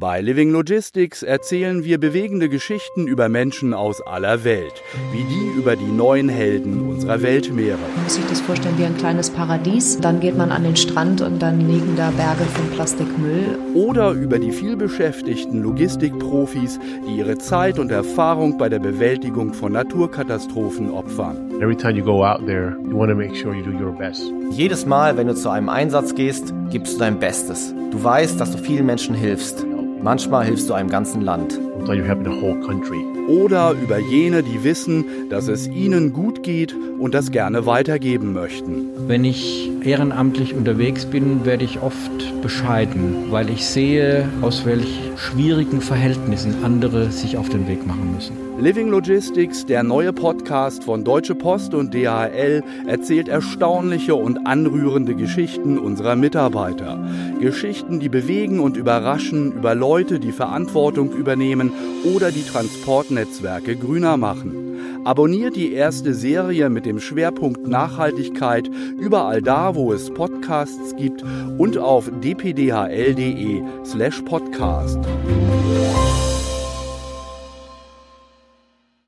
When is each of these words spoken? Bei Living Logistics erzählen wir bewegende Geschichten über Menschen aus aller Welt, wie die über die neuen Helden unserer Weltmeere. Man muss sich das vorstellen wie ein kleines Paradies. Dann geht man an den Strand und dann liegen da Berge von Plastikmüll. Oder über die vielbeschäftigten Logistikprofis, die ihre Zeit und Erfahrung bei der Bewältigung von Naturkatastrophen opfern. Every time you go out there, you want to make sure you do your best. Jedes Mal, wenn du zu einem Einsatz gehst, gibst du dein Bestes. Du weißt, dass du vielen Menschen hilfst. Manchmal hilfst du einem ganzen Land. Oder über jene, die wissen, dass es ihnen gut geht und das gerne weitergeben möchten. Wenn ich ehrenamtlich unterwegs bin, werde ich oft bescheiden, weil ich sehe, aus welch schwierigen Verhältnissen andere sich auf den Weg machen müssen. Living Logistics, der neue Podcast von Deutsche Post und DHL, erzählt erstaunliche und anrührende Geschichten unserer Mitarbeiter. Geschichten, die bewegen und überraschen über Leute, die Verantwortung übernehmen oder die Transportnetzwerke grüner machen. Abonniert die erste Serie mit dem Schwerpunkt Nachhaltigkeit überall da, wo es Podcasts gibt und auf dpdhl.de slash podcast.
Bei 0.00 0.22
Living 0.22 0.50
Logistics 0.50 1.22
erzählen 1.22 1.84
wir 1.84 2.00
bewegende 2.00 2.48
Geschichten 2.48 3.06
über 3.06 3.28
Menschen 3.28 3.74
aus 3.74 4.00
aller 4.00 4.44
Welt, 4.44 4.72
wie 5.12 5.24
die 5.24 5.58
über 5.58 5.76
die 5.76 5.92
neuen 5.92 6.30
Helden 6.30 6.88
unserer 6.88 7.20
Weltmeere. 7.20 7.76
Man 7.96 8.04
muss 8.04 8.14
sich 8.14 8.24
das 8.24 8.40
vorstellen 8.40 8.78
wie 8.78 8.86
ein 8.86 8.96
kleines 8.96 9.28
Paradies. 9.28 9.98
Dann 10.00 10.20
geht 10.20 10.38
man 10.38 10.52
an 10.52 10.62
den 10.62 10.76
Strand 10.76 11.20
und 11.20 11.42
dann 11.42 11.60
liegen 11.60 11.96
da 11.96 12.12
Berge 12.12 12.44
von 12.44 12.70
Plastikmüll. 12.70 13.58
Oder 13.74 14.12
über 14.12 14.38
die 14.38 14.52
vielbeschäftigten 14.52 15.62
Logistikprofis, 15.62 16.80
die 17.06 17.18
ihre 17.18 17.36
Zeit 17.36 17.78
und 17.78 17.90
Erfahrung 17.90 18.56
bei 18.56 18.70
der 18.70 18.78
Bewältigung 18.78 19.52
von 19.52 19.72
Naturkatastrophen 19.72 20.90
opfern. 20.90 21.50
Every 21.60 21.76
time 21.76 21.98
you 21.98 22.04
go 22.06 22.24
out 22.24 22.46
there, 22.46 22.74
you 22.88 22.96
want 22.96 23.10
to 23.10 23.14
make 23.14 23.36
sure 23.36 23.54
you 23.54 23.62
do 23.62 23.78
your 23.78 23.92
best. 23.92 24.22
Jedes 24.50 24.86
Mal, 24.86 25.18
wenn 25.18 25.26
du 25.26 25.34
zu 25.34 25.50
einem 25.50 25.68
Einsatz 25.68 26.14
gehst, 26.14 26.54
gibst 26.70 26.94
du 26.94 27.00
dein 27.00 27.18
Bestes. 27.18 27.74
Du 27.90 28.02
weißt, 28.02 28.40
dass 28.40 28.52
du 28.52 28.56
vielen 28.56 28.86
Menschen 28.86 29.14
hilfst. 29.14 29.66
Manchmal 30.02 30.46
hilfst 30.46 30.70
du 30.70 30.74
einem 30.74 30.88
ganzen 30.88 31.20
Land. 31.20 31.60
Oder 33.28 33.72
über 33.72 33.98
jene, 33.98 34.42
die 34.42 34.64
wissen, 34.64 35.04
dass 35.28 35.48
es 35.48 35.68
ihnen 35.68 36.12
gut 36.12 36.42
geht 36.42 36.74
und 36.98 37.14
das 37.14 37.30
gerne 37.30 37.66
weitergeben 37.66 38.32
möchten. 38.32 38.86
Wenn 39.06 39.24
ich 39.24 39.70
ehrenamtlich 39.82 40.54
unterwegs 40.54 41.04
bin, 41.04 41.44
werde 41.44 41.64
ich 41.64 41.82
oft 41.82 42.42
bescheiden, 42.42 43.30
weil 43.30 43.50
ich 43.50 43.66
sehe, 43.66 44.28
aus 44.40 44.64
welch 44.64 45.00
schwierigen 45.16 45.80
Verhältnissen 45.80 46.64
andere 46.64 47.10
sich 47.10 47.36
auf 47.36 47.48
den 47.48 47.68
Weg 47.68 47.86
machen 47.86 48.14
müssen. 48.14 48.36
Living 48.58 48.88
Logistics, 48.88 49.64
der 49.64 49.82
neue 49.82 50.12
Podcast 50.12 50.84
von 50.84 51.02
Deutsche 51.02 51.34
Post 51.34 51.72
und 51.72 51.94
DHL, 51.94 52.62
erzählt 52.86 53.28
erstaunliche 53.28 54.14
und 54.14 54.46
anrührende 54.46 55.14
Geschichten 55.14 55.78
unserer 55.78 56.14
Mitarbeiter. 56.14 57.02
Geschichten, 57.40 58.00
die 58.00 58.08
bewegen 58.08 58.60
und 58.60 58.76
überraschen 58.76 59.52
über 59.52 59.74
Leute, 59.74 60.20
die 60.20 60.32
Verantwortung 60.32 61.12
übernehmen 61.12 61.72
oder 62.04 62.30
die 62.30 62.44
Transportnetzwerke 62.44 63.76
grüner 63.76 64.16
machen. 64.16 65.02
Abonniert 65.04 65.56
die 65.56 65.72
erste 65.72 66.12
Serie 66.14 66.68
mit 66.68 66.84
dem 66.84 67.00
Schwerpunkt 67.00 67.66
Nachhaltigkeit 67.66 68.70
überall 68.98 69.40
da, 69.40 69.74
wo 69.74 69.92
es 69.92 70.10
Podcasts 70.10 70.94
gibt 70.96 71.24
und 71.56 71.78
auf 71.78 72.10
dpdhl.de 72.22 73.62
slash 73.84 74.20
podcast. 74.22 74.98